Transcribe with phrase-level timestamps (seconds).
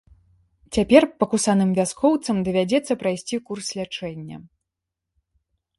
[0.77, 4.37] Цяпер пакусаным вяскоўцам давядзецца прайсці курс лячэння.